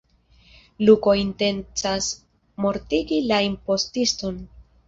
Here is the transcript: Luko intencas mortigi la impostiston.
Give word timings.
Luko 0.89 1.13
intencas 1.25 2.09
mortigi 2.65 3.23
la 3.33 3.43
impostiston. 3.53 4.45